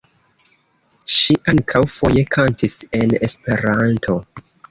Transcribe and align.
Ŝi 1.17 1.35
ankaŭ 1.53 1.83
foje 1.97 2.23
kantis 2.37 2.77
en 3.03 3.15
Esperanto. 3.31 4.19